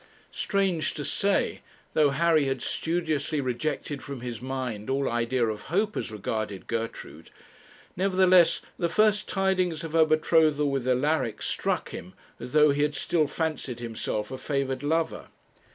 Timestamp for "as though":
12.39-12.71